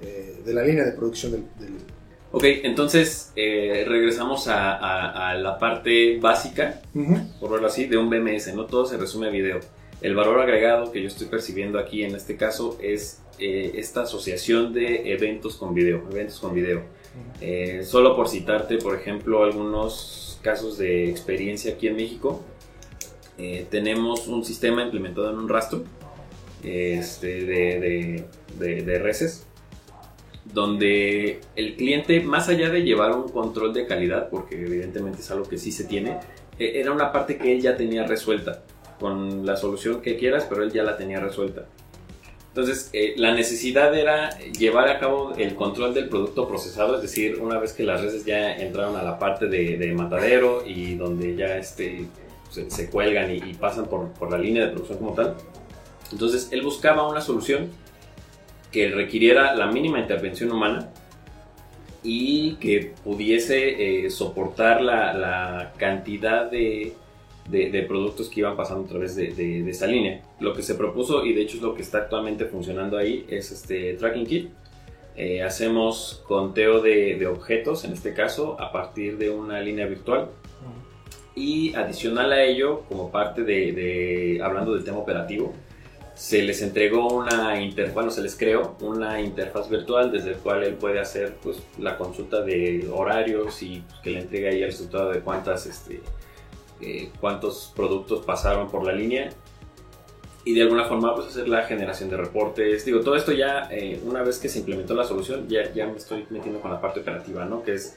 [0.07, 1.43] eh, de la línea de producción del...
[2.33, 6.81] Ok, entonces eh, regresamos a, a, la parte básica,
[7.41, 9.59] por verlo así, de un BMS, no todo se resume a video.
[10.01, 14.73] El valor agregado que yo estoy percibiendo aquí en este caso es eh, esta asociación
[14.73, 16.83] de eventos con video, eventos con video.
[17.83, 22.41] solo por citarte, por ejemplo, algunos casos de experiencia aquí en México,
[23.41, 25.83] eh, tenemos un sistema implementado en un rastro
[26.63, 28.25] este, de,
[28.59, 29.47] de, reses,
[30.45, 35.49] donde el cliente, más allá de llevar un control de calidad, porque evidentemente es algo
[35.49, 36.19] que sí se tiene,
[36.59, 38.61] e, era una parte que él ya tenía resuelta,
[38.99, 41.65] con la solución que quieras, pero él ya la tenía resuelta.
[42.49, 47.39] Entonces, eh, la necesidad era llevar a cabo el control del producto procesado, es decir,
[47.41, 51.57] una vez que las reses ya entraron a la parte de, matadero y donde ya
[51.57, 52.05] este,
[52.51, 55.35] se, cuelgan y, pasan por, por, la línea de producción como tal.
[56.11, 57.69] Entonces, él buscaba una solución
[58.71, 60.89] que requiriera la mínima intervención humana
[62.03, 66.95] y que pudiese eh, soportar la, la cantidad de
[67.49, 70.21] de, productos que iban pasando a través de, de, esa línea.
[70.39, 73.51] Lo que se propuso, y de hecho es lo que está actualmente funcionando ahí, es
[73.51, 74.49] este Tracking Kit.
[75.15, 80.29] Eh, hacemos conteo de, objetos, en este caso, a partir de una línea virtual.
[81.35, 85.53] Y adicional a ello, como parte de, hablando del tema operativo,
[86.13, 90.63] se les entregó una interfaz, bueno, se les creó una interfaz virtual desde el cual
[90.63, 95.09] él puede hacer pues, la consulta de horarios y que le entregue ahí el resultado
[95.09, 96.01] de cuántas este,
[96.81, 99.29] eh, cuántos productos pasaron por la línea
[100.43, 102.85] y de alguna forma pues hacer la generación de reportes.
[102.85, 105.97] Digo, todo esto ya, eh, una vez que se implementó la solución, ya, ya me
[105.97, 107.63] estoy metiendo con la parte operativa, ¿no?
[107.63, 107.95] Que es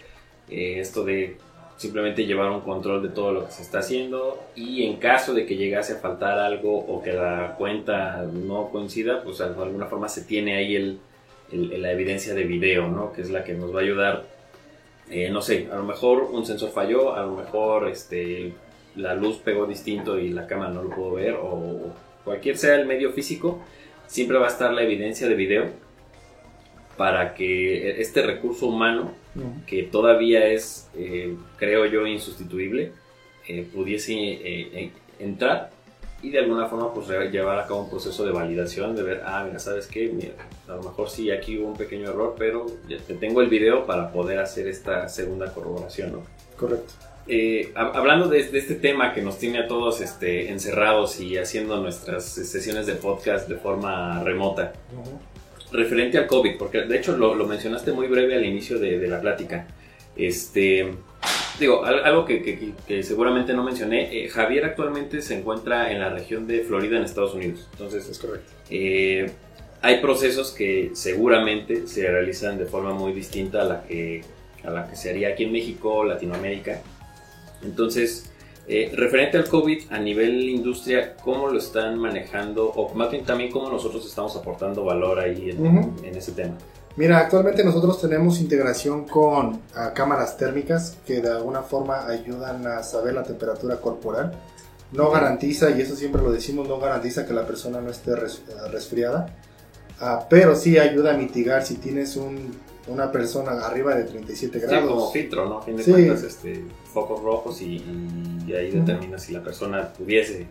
[0.51, 1.39] eh, esto de
[1.77, 5.45] simplemente llevar un control de todo lo que se está haciendo y en caso de
[5.45, 10.09] que llegase a faltar algo o que la cuenta no coincida, pues de alguna forma
[10.09, 11.01] se tiene ahí el,
[11.53, 13.13] la evidencia de video, ¿no?
[13.13, 14.25] Que es la que nos va a ayudar,
[15.31, 18.53] no sé, a lo mejor un sensor falló, a lo mejor este,
[18.97, 21.93] la luz pegó distinto y la cámara no lo pudo ver o
[22.25, 23.61] cualquier sea el medio físico,
[24.07, 25.84] siempre va a estar la evidencia de video
[26.97, 29.13] para que este recurso humano,
[29.67, 32.93] que todavía es, eh, creo yo, insustituible,
[33.49, 35.71] eh, pudiese eh, entrar
[36.25, 39.45] y de alguna forma pues llevar a cabo un proceso de validación, de ver, ah,
[39.47, 40.09] mira, ¿sabes qué?
[40.09, 40.35] Mira,
[40.67, 43.85] a lo mejor sí aquí hubo un pequeño error, pero ya te tengo el video
[43.85, 46.23] para poder hacer esta segunda corroboración, ¿no?
[46.57, 46.95] Correcto.
[47.27, 52.25] Eh, hablando de, este tema que nos tiene a todos este, encerrados y haciendo nuestras
[52.25, 54.73] sesiones de podcast de forma remota,
[55.75, 59.67] referente al COVID, porque de hecho lo, mencionaste muy breve al inicio de, la plática.
[60.17, 60.95] Este,
[61.59, 66.61] digo, algo que, seguramente no mencioné, eh, Javier actualmente se encuentra en la región de
[66.61, 67.69] Florida en Estados Unidos.
[67.73, 68.53] Entonces, es correcto.
[68.71, 69.31] Eh,
[69.83, 74.23] hay procesos que seguramente se realizan de forma muy distinta a la que,
[74.63, 76.81] a la que se haría aquí en México, Latinoamérica.
[77.63, 78.33] Entonces,
[78.67, 82.71] eh, referente al COVID a nivel industria, ¿cómo lo están manejando?
[82.71, 86.55] O más bien también cómo nosotros estamos aportando valor ahí en, ese tema.
[86.97, 89.61] Mira, actualmente nosotros tenemos integración con
[89.95, 94.33] cámaras térmicas que de alguna forma ayudan a saber la temperatura corporal.
[94.93, 99.35] No garantiza, y eso siempre lo decimos, no garantiza que la persona no esté resfriada,
[100.01, 102.53] ah, pero sí ayuda a mitigar si tienes un
[102.87, 104.83] una persona arriba de 37 grados.
[104.83, 105.59] Sí, como filtro, ¿no?
[105.59, 107.83] A fin de cuentas, este, focos rojos y,
[108.55, 110.47] ahí determina si la persona pudiese.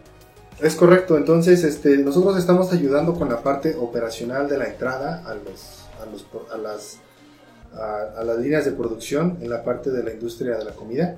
[0.59, 5.33] Es correcto, entonces este, nosotros estamos ayudando con la parte operacional de la entrada a,
[5.33, 6.99] los, a, los, a las,
[7.75, 11.17] a, las líneas de producción en la parte de la industria de la comida,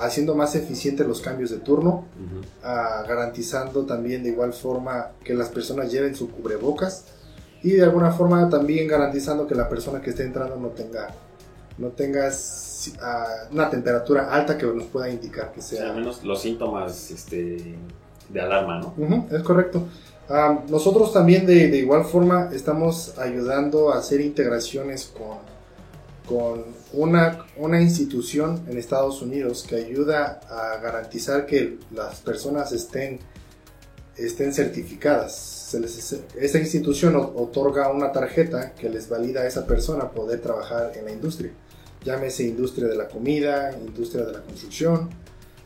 [0.00, 2.06] haciendo más eficientes los cambios de turno,
[2.62, 7.04] garantizando también de igual forma que las personas lleven su cubrebocas
[7.62, 11.08] y de alguna forma también garantizando que la persona que esté entrando no tenga
[11.78, 12.30] no tenga
[13.02, 15.90] ah, una temperatura alta que nos pueda indicar que sea...
[15.90, 17.76] al menos los síntomas este,
[18.28, 19.26] de alarma, ¿no?
[19.30, 19.82] es correcto.
[20.28, 25.38] Ah, nosotros también de, de, igual forma estamos ayudando a hacer integraciones con,
[26.26, 33.20] con una, una institución en Estados Unidos que ayuda a garantizar que las personas estén
[34.18, 35.74] estén certificadas.
[36.40, 41.12] esta institución otorga una tarjeta que les valida a esa persona poder trabajar en la
[41.12, 41.50] industria.
[42.04, 45.10] Llámese industria de la comida, industria de la construcción.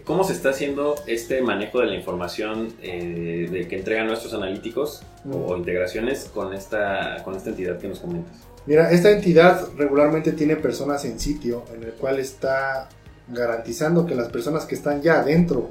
[0.04, 5.02] ¿Cómo se está haciendo este manejo de la información eh, de que entregan nuestros analíticos
[5.30, 8.34] o integraciones con esta, con esta entidad que nos comentas?
[8.66, 12.88] Mira, esta entidad regularmente tiene personas en sitio en el cual está
[13.28, 15.70] garantizando que las personas que están ya adentro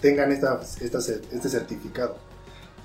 [0.00, 2.16] tengan esta, este certificado.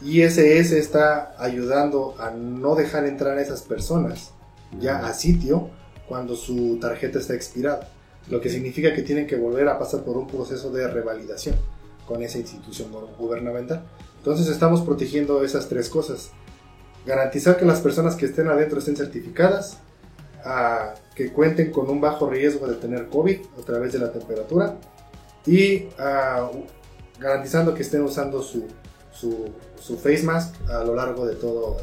[0.02, 4.32] ISS está ayudando a no dejar entrar a esas personas
[4.80, 5.70] ya a sitio
[6.08, 7.90] cuando su tarjeta está expirada,
[8.30, 11.56] lo que significa que tienen que volver a pasar por un proceso de revalidación
[12.06, 13.84] con esa institución gubernamental.
[14.18, 16.32] Entonces estamos protegiendo esas tres cosas.
[17.06, 19.78] Garantizar que las personas que estén adentro estén certificadas,
[21.16, 24.78] que cuenten con un bajo riesgo de tener COVID a través de la temperatura
[25.46, 25.88] y
[27.24, 28.68] garantizando que estén usando su,
[29.12, 31.78] su, face mask a lo largo de toda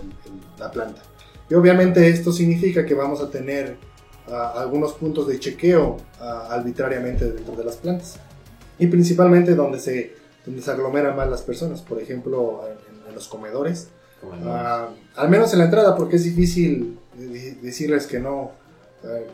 [0.59, 1.01] la planta.
[1.49, 3.77] Y obviamente esto significa que vamos a tener
[4.29, 8.17] algunos puntos de chequeo arbitrariamente dentro de las plantas.
[8.79, 10.15] Y principalmente donde se,
[10.47, 12.63] donde se aglomeran más las personas, por ejemplo
[13.09, 13.89] en, los comedores.
[15.17, 16.99] al menos en la entrada, porque es difícil
[17.61, 18.53] decirles que no,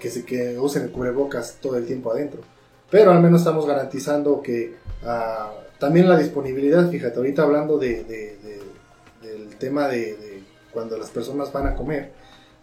[0.00, 2.40] que, se, que usen el cubrebocas todo el tiempo adentro.
[2.90, 4.76] Pero al menos estamos garantizando que
[5.78, 8.04] también la disponibilidad, fíjate, ahorita hablando de,
[9.22, 12.12] del tema de, cuando las personas van a comer,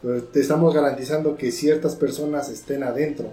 [0.02, 3.30] pues, te estamos garantizando que ciertas personas estén adentro,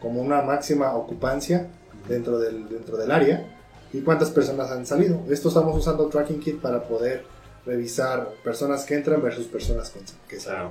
[0.00, 1.68] como una máxima ocupancia
[2.08, 3.56] dentro del, dentro del área,
[3.92, 5.20] y cuántas personas han salido.
[5.28, 7.24] Esto estamos usando Tracking Kit para poder
[7.70, 9.92] revisar personas que entran versus personas
[10.26, 10.70] que salen.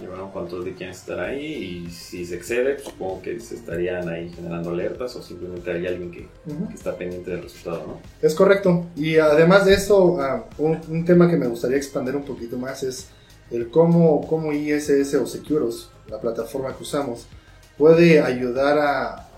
[0.00, 4.30] Llevaron cuántos de quieren estar ahí y si se excede, supongo que se estarían ahí
[4.30, 6.28] generando alertas o simplemente hay alguien que,
[6.72, 8.00] está pendiente del resultado, ¿no?
[8.22, 8.86] Es correcto.
[8.94, 13.08] Y además de eso, ah, un, tema que me gustaría expandir un poquito más es
[13.50, 17.26] el cómo, cómo ISS o Securos, la plataforma que usamos,
[17.76, 19.28] puede ayudar a,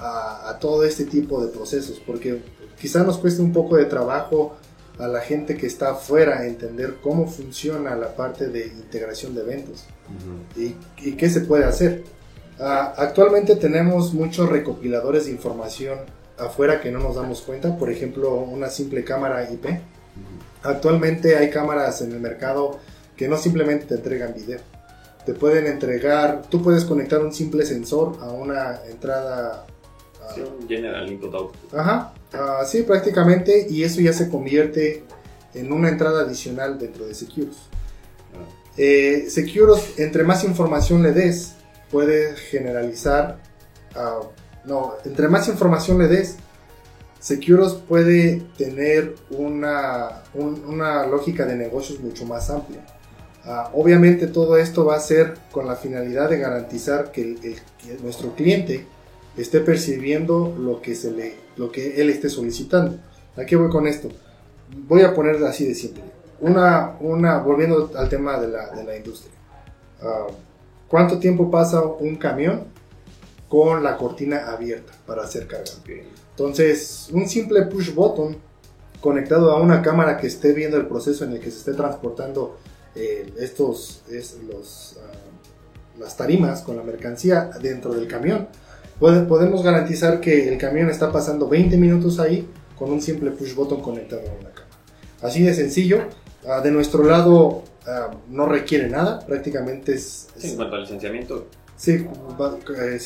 [0.00, 2.42] a, a todo este tipo de procesos, porque
[2.80, 4.56] quizá nos cueste un poco de trabajo
[4.98, 9.84] a la gente que está afuera entender cómo funciona la parte de integración de eventos
[10.56, 10.74] y,
[11.12, 12.04] qué se puede hacer.
[12.58, 15.98] Ah, actualmente tenemos muchos recopiladores de información
[16.36, 19.66] afuera que no nos damos cuenta, por ejemplo, una simple cámara IP.
[20.62, 22.78] Actualmente hay cámaras en el mercado
[23.16, 24.60] que no simplemente te entregan video,
[25.24, 29.66] te pueden entregar, tú puedes conectar un simple sensor a una entrada
[30.34, 31.74] Sí, un general input output.
[31.74, 35.04] Ajá, uh, sí, prácticamente, y eso ya se convierte
[35.54, 37.56] en una entrada adicional dentro de Securus.
[38.34, 38.48] Ah.
[38.76, 41.54] Eh, Securus, entre más información le des,
[41.90, 43.40] puede generalizar,
[43.96, 44.26] uh,
[44.68, 46.36] no, entre más información le des,
[47.20, 52.86] Securus puede tener una, una lógica de negocios mucho más amplia.
[53.44, 57.98] Uh, obviamente todo esto va a ser con la finalidad de garantizar que, el, que
[58.02, 58.86] nuestro cliente
[59.38, 62.98] esté percibiendo lo que, se le, lo que él esté solicitando.
[63.36, 64.08] ¿A qué voy con esto?
[64.88, 66.02] Voy a poner así de simple.
[66.40, 69.32] Una, una, volviendo al tema de la, de la industria.
[70.02, 70.26] Ah,
[70.88, 72.64] ¿Cuánto tiempo pasa un camión
[73.48, 75.70] con la cortina abierta para hacer carga?
[76.30, 78.36] Entonces, un simple push button
[79.00, 82.56] conectado a una cámara que esté viendo el proceso en el que se esté transportando
[82.94, 85.12] eh, estos, es, los, ah,
[86.00, 88.48] las tarimas con la mercancía dentro del camión
[88.98, 93.80] podemos garantizar que el camión está pasando 20 minutos ahí con un simple push button
[93.80, 94.68] conectado a una cámara.
[95.22, 96.02] Así de sencillo.
[96.46, 100.28] Ah, de nuestro lado ah, no requiere nada, prácticamente es...
[100.42, 101.46] en cuanto al licenciamiento.
[101.76, 102.06] Sí,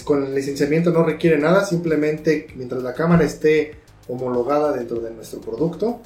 [0.05, 3.72] con el licenciamiento no requiere nada, simplemente mientras la cámara esté
[4.09, 6.00] homologada dentro de nuestro producto,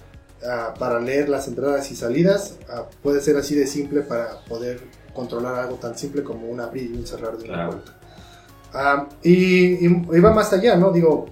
[0.45, 2.57] ah, para leer las entradas y salidas,
[3.03, 4.81] puede ser así de simple para poder
[5.15, 7.99] controlar algo tan simple como un abrir y un cerrar de una puerta.
[8.79, 10.93] Ah, y, va más allá, ¿no?
[10.93, 11.27] Digo,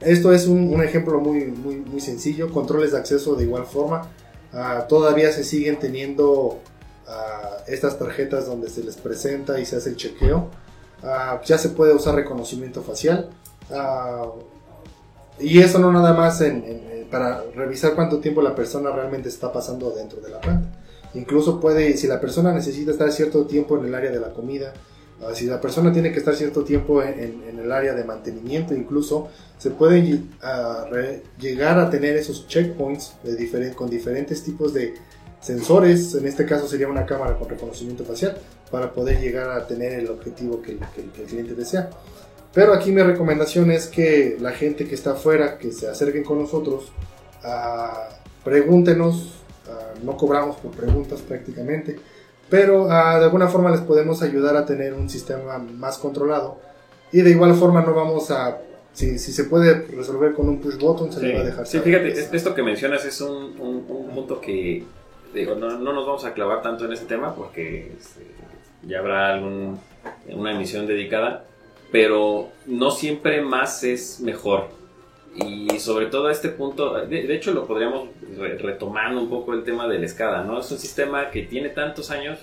[0.00, 4.08] esto es un, ejemplo muy, muy, sencillo, controles de acceso de igual forma.
[4.54, 6.60] Ah, todavía se siguen teniendo
[7.06, 10.48] ah, estas tarjetas donde se les presenta y se hace el chequeo.
[11.44, 13.28] ya se puede usar reconocimiento facial.
[15.38, 16.42] y eso no nada más
[17.10, 20.70] para revisar cuánto tiempo la persona realmente está pasando dentro de la planta.
[21.12, 24.72] Incluso puede, si la persona necesita estar cierto tiempo en el área de la comida,
[24.72, 24.97] Ah,
[25.34, 29.28] si la persona tiene que estar cierto tiempo en, el área de mantenimiento, incluso
[29.58, 30.86] se puede ah,
[31.38, 34.94] llegar a tener esos checkpoints de con diferentes tipos de
[35.40, 38.38] sensores, en este caso sería una cámara con reconocimiento facial,
[38.70, 41.90] para poder llegar a tener el objetivo que, el cliente desea.
[42.52, 46.40] Pero aquí mi recomendación es que la gente que está afuera, que se acerquen con
[46.40, 46.92] nosotros,
[47.44, 49.38] uh, pregúntenos,
[50.02, 51.98] no cobramos por preguntas prácticamente,
[52.50, 56.58] pero ah, de alguna forma les podemos ayudar a tener un sistema más controlado.
[57.12, 58.58] Y de igual forma no vamos a,
[58.92, 61.66] si, si se puede resolver con un push button, se le va a dejar.
[61.66, 63.84] Sí, fíjate, esto que mencionas es un, un,
[64.14, 64.84] punto que,
[65.32, 68.26] digo, no, no, nos vamos a clavar tanto en este tema porque este,
[68.82, 69.78] ya habrá algún,
[70.28, 71.44] una emisión dedicada,
[71.92, 74.77] pero no siempre más es mejor.
[75.46, 78.08] Y sobre todo a este punto, de, hecho lo podríamos
[78.58, 80.60] retomando un poco el tema de la escada, ¿no?
[80.60, 82.38] Es un sistema que tiene tantos años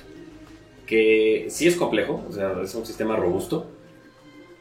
[0.85, 3.65] que sí es complejo, o sea, es un sistema robusto,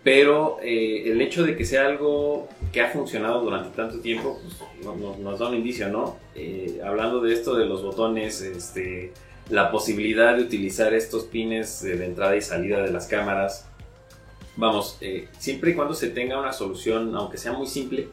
[0.03, 4.39] pero eh, el hecho de que sea algo que ha funcionado durante tanto tiempo
[4.83, 6.17] pues, nos da un indicio, ¿no?
[6.35, 9.13] Eh, hablando de esto de los botones, este,
[9.49, 13.69] la posibilidad de utilizar estos pines de entrada y salida de las cámaras,
[14.57, 18.09] vamos, eh, siempre y cuando se tenga una solución, aunque sea muy simple,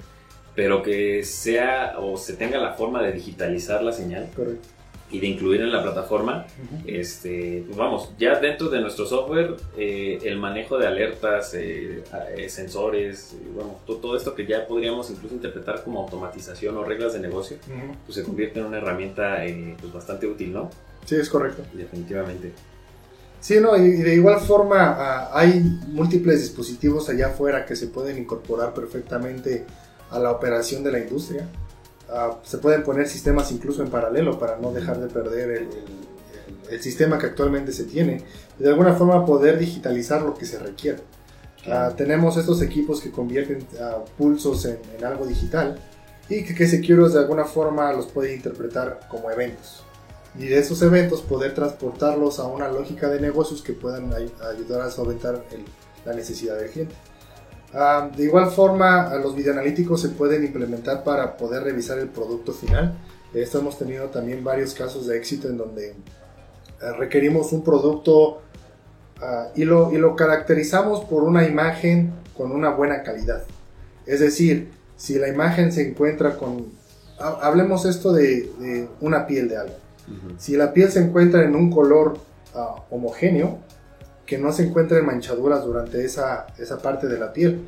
[0.55, 4.29] pero que sea o se tenga la forma de digitalizar la señal.
[4.35, 4.67] Correcto
[5.11, 6.45] y de incluir en la plataforma,
[6.87, 12.03] este, pues vamos, ya dentro de nuestro software, eh, el manejo de alertas, eh,
[12.37, 17.19] eh, sensores, bueno, todo, esto que ya podríamos incluso interpretar como automatización o reglas de
[17.19, 17.57] negocio,
[18.05, 19.43] pues se convierte en una herramienta
[19.79, 20.69] pues bastante útil, ¿no?
[21.05, 21.63] Sí, es correcto.
[21.73, 22.53] Definitivamente.
[23.41, 28.19] Sí, no, y de igual forma ah, hay múltiples dispositivos allá afuera que se pueden
[28.19, 29.65] incorporar perfectamente
[30.11, 31.47] a la operación de la industria.
[32.09, 35.67] Ah, se pueden poner sistemas incluso en paralelo para no dejar de perder el,
[36.79, 38.23] sistema que actualmente se tiene
[38.57, 40.99] y de alguna forma poder digitalizar lo que se requiere.
[41.67, 45.77] Ah, tenemos estos equipos que convierten ah, pulsos en, algo digital
[46.29, 49.83] y que, que Securus de alguna forma los puede interpretar como eventos.
[50.39, 54.89] Y de esos eventos poder transportarlos a una lógica de negocios que puedan ayudar a
[54.89, 55.43] solventar
[56.05, 56.95] la necesidad del cliente.
[57.73, 62.97] Ah, de igual forma, los videoanalíticos se pueden implementar para poder revisar el producto final.
[63.33, 65.95] Esto hemos tenido también varios casos de éxito en donde
[66.81, 68.41] ah, requerimos un producto
[69.21, 73.43] ah, y, lo, y lo caracterizamos por una imagen con una buena calidad.
[74.05, 76.79] Es decir, si la imagen se encuentra con...
[77.19, 79.75] Hablemos esto de, una piel de algo.
[80.37, 82.17] Si la piel se encuentra en un color
[82.89, 83.59] homogéneo,
[84.31, 87.65] que no se encuentren manchaduras durante esa, esa parte de la piel.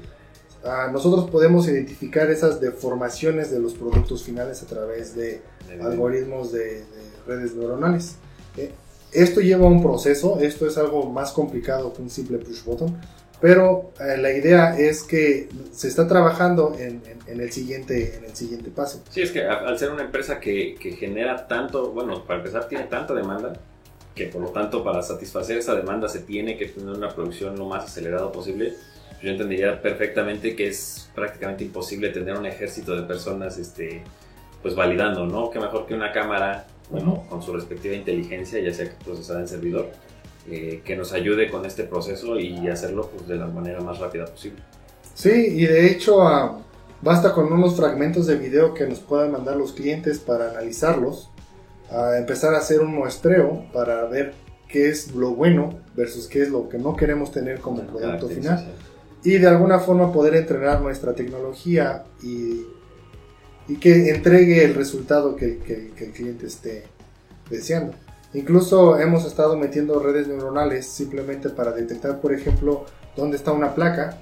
[0.64, 5.42] Ah, nosotros podemos identificar esas deformaciones de los productos finales a través de
[5.84, 6.86] algoritmos de,
[7.28, 8.16] redes neuronales.
[8.56, 8.72] Eh,
[9.12, 12.98] esto lleva un proceso, esto es algo más complicado que un simple push button,
[13.42, 18.36] pero eh, la idea es que se está trabajando en, en, el, siguiente, en el
[18.38, 19.04] siguiente paso.
[19.10, 22.86] Sí, es que al ser una empresa que, que genera tanto, bueno, para empezar tiene
[22.86, 23.52] tanta demanda,
[24.16, 27.66] que por lo tanto para satisfacer esa demanda se tiene que tener una producción lo
[27.66, 28.74] más acelerado posible,
[29.22, 34.04] yo entendería perfectamente que es prácticamente imposible tener un ejército de personas este,
[34.62, 35.50] pues validando, ¿no?
[35.50, 39.92] Que mejor que una cámara, bueno, con su respectiva inteligencia, ya sea procesada en servidor,
[40.50, 44.26] eh, que nos ayude con este proceso y hacerlo pues, de la manera más rápida
[44.26, 44.62] posible.
[45.14, 46.62] Sí, y de hecho ah,
[47.02, 51.30] basta con unos fragmentos de video que nos puedan mandar los clientes para analizarlos
[51.94, 54.34] a empezar a hacer un muestreo para ver
[54.68, 58.74] qué es lo bueno versus qué es lo que no queremos tener como producto final.
[59.24, 62.66] Y de alguna forma poder entrenar nuestra tecnología y,
[63.68, 66.86] y que entregue el resultado que, que, el cliente esté
[67.50, 67.94] deseando.
[68.34, 72.86] Incluso hemos estado metiendo redes neuronales simplemente para detectar, por ejemplo,
[73.16, 74.18] dónde está una placa.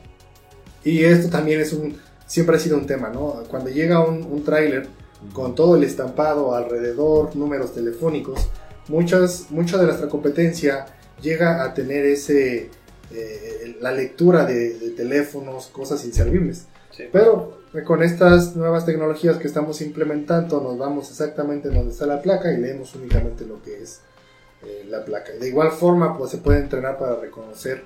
[0.84, 1.98] Y esto también es un,
[2.28, 3.44] siempre ha sido un tema, ¿no?
[3.50, 4.88] Cuando llega un, un tráiler,
[5.34, 8.50] con todo el estampado alrededor, números telefónicos,
[8.88, 10.86] muchas, mucha de nuestra competencia
[11.22, 12.70] llega a tener ese,
[13.12, 16.66] eh, la lectura de, teléfonos, cosas inservibles.
[17.12, 22.22] Pero eh, con estas nuevas tecnologías que estamos implementando nos vamos exactamente donde está la
[22.22, 24.02] placa y leemos únicamente lo que es
[24.64, 25.32] eh, la placa.
[25.32, 27.84] De igual forma pues se puede entrenar para reconocer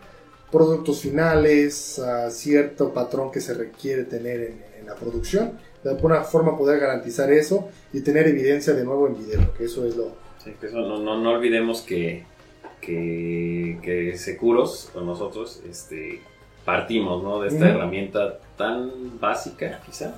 [0.52, 5.54] productos finales, a cierto patrón que se requiere tener en la producción
[5.86, 9.86] de alguna forma poder garantizar eso y tener evidencia de nuevo en video, que eso
[9.86, 10.16] es lo...
[10.44, 12.24] Sí, que eso no, no, no olvidemos que,
[12.82, 16.22] que, que Securos o nosotros este,
[16.66, 17.40] partimos ¿no?
[17.40, 20.16] de esta herramienta tan básica quizá,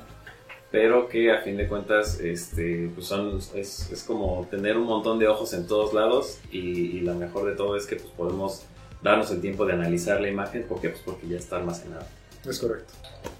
[0.71, 5.19] pero que a fin de cuentas este, pues son, es, es, como tener un montón
[5.19, 8.63] de ojos en todos lados y, y lo mejor de todo es que pues, podemos
[9.03, 12.07] darnos el tiempo de analizar la imagen porque, pues, porque ya está almacenada.
[12.45, 12.93] Es correcto.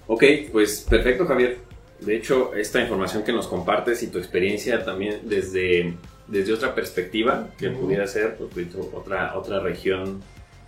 [0.08, 1.67] Ok, pues perfecto Javier.
[2.00, 5.96] De hecho, esta información que nos compartes y tu experiencia también desde,
[6.28, 10.22] desde otra perspectiva, que pudiera ser pues, otra, otra región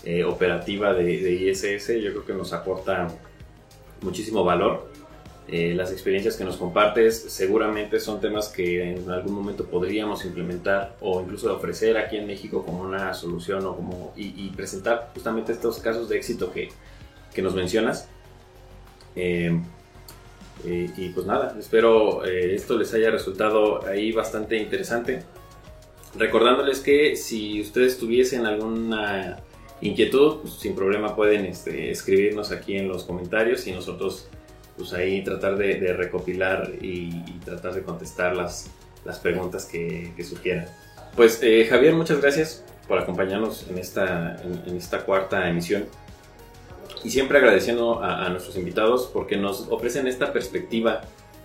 [0.04, 3.08] eh, operativa de, ISS, yo creo que nos aporta
[4.00, 4.90] muchísimo valor.
[5.46, 10.96] Eh, las experiencias que nos compartes seguramente son temas que en algún momento podríamos implementar
[11.00, 15.78] o incluso ofrecer aquí en México como una solución o como, y, presentar justamente estos
[15.78, 16.70] casos de éxito que,
[17.34, 18.08] que nos mencionas.
[19.16, 19.60] Eh,
[20.64, 25.22] eh, y pues nada, espero eh, esto les haya resultado ahí bastante interesante.
[26.16, 29.38] Recordándoles que si ustedes tuviesen alguna
[29.80, 34.28] inquietud, pues, sin problema pueden este, escribirnos aquí en los comentarios y nosotros
[34.76, 38.70] pues ahí tratar de, recopilar y, tratar de contestar las,
[39.04, 40.66] las preguntas que, surgieran.
[41.16, 45.84] Pues eh, Javier, muchas gracias por acompañarnos en esta, en esta cuarta emisión
[47.02, 51.02] y siempre agradeciendo a, nuestros invitados porque nos ofrecen esta perspectiva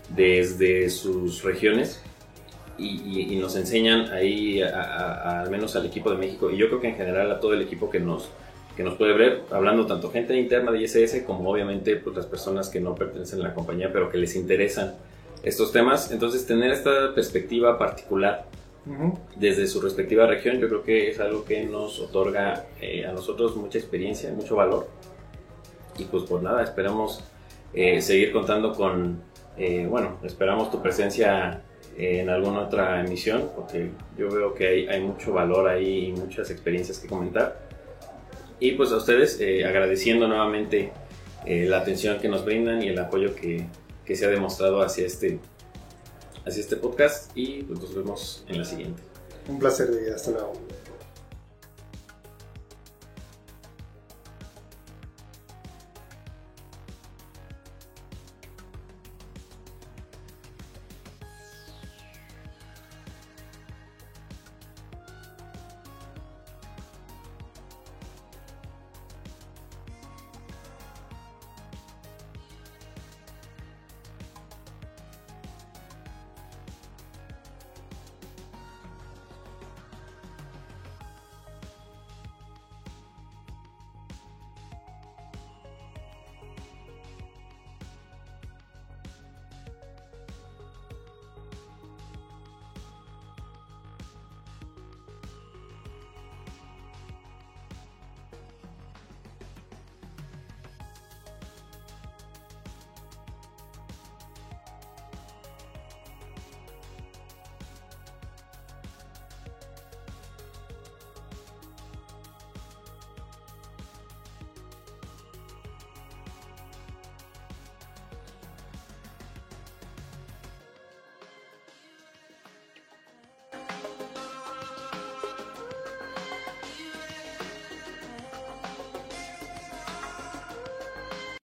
[0.09, 2.01] desde sus regiones
[2.77, 6.95] y, nos enseñan ahí al menos al equipo de México y yo creo que en
[6.95, 8.29] general a todo el equipo que nos,
[8.75, 12.69] que nos puede ver, hablando tanto gente interna de ISS como obviamente pues, las personas
[12.69, 14.95] que no pertenecen a la compañía, pero que les interesan
[15.45, 16.11] estos temas.
[16.11, 18.45] Entonces, tener esta perspectiva particular
[19.35, 23.55] desde su respectiva región, yo creo que es algo que nos otorga eh, a nosotros
[23.55, 24.87] mucha experiencia, mucho valor.
[25.97, 27.23] Y pues por nada, esperamos
[27.73, 29.21] eh, seguir contando con,
[29.57, 31.61] eh, bueno, esperamos tu presencia
[31.97, 36.49] en alguna otra emisión, porque yo veo que hay, hay mucho valor ahí y muchas
[36.51, 37.57] experiencias que comentar.
[38.59, 40.91] Y pues a ustedes agradeciendo nuevamente
[41.45, 43.65] la atención que nos brindan y el apoyo que,
[44.03, 45.39] que se ha demostrado hacia este
[46.45, 49.01] Así este podcast y pues nos vemos en la siguiente.
[49.47, 50.13] Un placer, de.
[50.13, 50.53] Hasta luego.